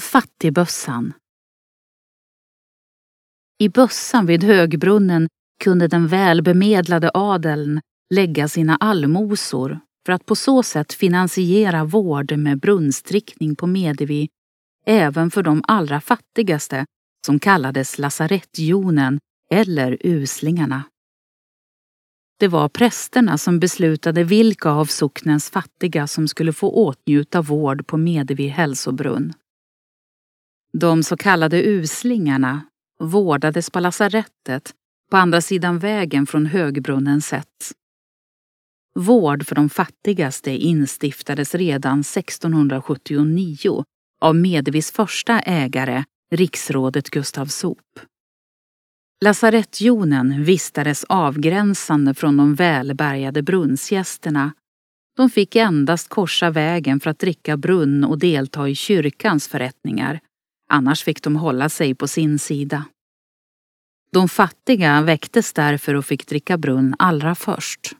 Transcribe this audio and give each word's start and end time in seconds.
Fattigbössan 0.00 1.12
I 3.58 3.68
bössan 3.68 4.26
vid 4.26 4.44
högbrunnen 4.44 5.28
kunde 5.64 5.88
den 5.88 6.08
välbemedlade 6.08 7.10
adeln 7.14 7.80
lägga 8.14 8.48
sina 8.48 8.76
allmosor 8.76 9.80
för 10.06 10.12
att 10.12 10.26
på 10.26 10.36
så 10.36 10.62
sätt 10.62 10.92
finansiera 10.92 11.84
vård 11.84 12.32
med 12.32 12.60
brunnstrickning 12.60 13.56
på 13.56 13.66
Medevi 13.66 14.28
även 14.86 15.30
för 15.30 15.42
de 15.42 15.62
allra 15.68 16.00
fattigaste 16.00 16.86
som 17.26 17.38
kallades 17.38 17.98
lasaretthjonen 17.98 19.18
eller 19.50 19.98
uslingarna. 20.00 20.84
Det 22.38 22.48
var 22.48 22.68
prästerna 22.68 23.38
som 23.38 23.60
beslutade 23.60 24.24
vilka 24.24 24.70
av 24.70 24.84
socknens 24.84 25.50
fattiga 25.50 26.06
som 26.06 26.28
skulle 26.28 26.52
få 26.52 26.70
åtnjuta 26.70 27.42
vård 27.42 27.86
på 27.86 27.96
Medevi 27.96 28.48
hälsobrunn. 28.48 29.32
De 30.80 31.02
så 31.02 31.16
kallade 31.16 31.62
uslingarna 31.62 32.62
vårdades 33.00 33.70
på 33.70 33.80
lasarettet 33.80 34.74
på 35.10 35.16
andra 35.16 35.40
sidan 35.40 35.78
vägen 35.78 36.26
från 36.26 36.46
högbrunnen 36.46 37.20
sett. 37.20 37.72
Vård 38.94 39.46
för 39.46 39.54
de 39.54 39.68
fattigaste 39.68 40.50
instiftades 40.50 41.54
redan 41.54 42.00
1679 42.00 43.84
av 44.20 44.36
Medevis 44.36 44.92
första 44.92 45.40
ägare, 45.40 46.04
riksrådet 46.30 47.10
Gustav 47.10 47.46
Sop. 47.46 48.00
Lasarettjonen 49.24 50.44
vistades 50.44 51.04
avgränsande 51.04 52.14
från 52.14 52.36
de 52.36 52.54
välbärgade 52.54 53.42
brunnsgästerna. 53.42 54.52
De 55.16 55.30
fick 55.30 55.56
endast 55.56 56.08
korsa 56.08 56.50
vägen 56.50 57.00
för 57.00 57.10
att 57.10 57.18
dricka 57.18 57.56
brunn 57.56 58.04
och 58.04 58.18
delta 58.18 58.68
i 58.68 58.74
kyrkans 58.74 59.48
förrättningar. 59.48 60.20
Annars 60.68 61.02
fick 61.02 61.22
de 61.22 61.36
hålla 61.36 61.68
sig 61.68 61.94
på 61.94 62.08
sin 62.08 62.38
sida. 62.38 62.84
De 64.12 64.28
fattiga 64.28 65.02
väcktes 65.02 65.52
därför 65.52 65.94
och 65.94 66.04
fick 66.04 66.26
dricka 66.26 66.58
brunn 66.58 66.94
allra 66.98 67.34
först. 67.34 67.92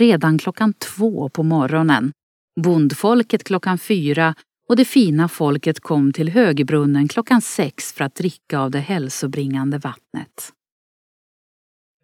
Redan 0.00 0.38
klockan 0.38 0.72
två 0.72 1.28
på 1.28 1.42
morgonen, 1.42 2.12
bondfolket 2.60 3.44
klockan 3.44 3.78
fyra 3.78 4.34
och 4.68 4.76
det 4.76 4.84
fina 4.84 5.28
folket 5.28 5.80
kom 5.80 6.12
till 6.12 6.28
högbrunnen 6.28 7.08
klockan 7.08 7.40
sex 7.40 7.92
för 7.92 8.04
att 8.04 8.14
dricka 8.14 8.58
av 8.58 8.70
det 8.70 8.80
hälsobringande 8.80 9.78
vattnet. 9.78 10.52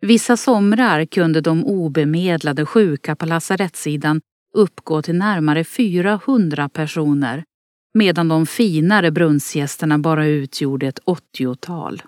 Vissa 0.01 0.37
somrar 0.37 1.05
kunde 1.05 1.41
de 1.41 1.65
obemedlade 1.65 2.67
sjuka 2.67 3.17
på 3.17 3.27
lasarettssidan 3.27 4.21
uppgå 4.55 5.03
till 5.03 5.15
närmare 5.15 5.65
400 5.65 6.69
personer 6.69 7.45
medan 7.95 8.29
de 8.29 8.47
finare 8.47 9.11
brunnsgästerna 9.11 9.99
bara 9.99 10.27
utgjorde 10.27 10.87
ett 10.87 10.99
åttiotal. 11.05 12.03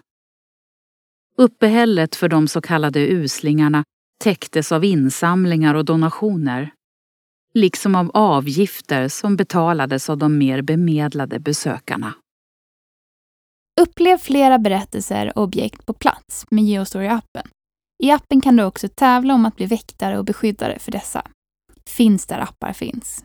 Uppehället 1.36 2.16
för 2.16 2.28
de 2.28 2.48
så 2.48 2.60
kallade 2.60 3.00
uslingarna 3.00 3.84
täcktes 4.20 4.72
av 4.72 4.84
insamlingar 4.84 5.74
och 5.74 5.84
donationer 5.84 6.72
liksom 7.54 7.94
av 7.94 8.10
avgifter 8.14 9.08
som 9.08 9.36
betalades 9.36 10.10
av 10.10 10.18
de 10.18 10.38
mer 10.38 10.62
bemedlade 10.62 11.38
besökarna. 11.38 12.14
Upplev 13.80 14.18
flera 14.18 14.58
berättelser 14.58 15.38
och 15.38 15.42
objekt 15.42 15.86
på 15.86 15.92
plats 15.92 16.46
med 16.50 16.64
Geostory-appen. 16.64 17.48
I 18.02 18.10
appen 18.10 18.40
kan 18.40 18.56
du 18.56 18.64
också 18.64 18.88
tävla 18.88 19.34
om 19.34 19.46
att 19.46 19.56
bli 19.56 19.66
väktare 19.66 20.18
och 20.18 20.24
beskyddare 20.24 20.78
för 20.78 20.92
dessa. 20.92 21.22
Finns 21.86 22.26
där 22.26 22.38
appar 22.38 22.72
finns. 22.72 23.24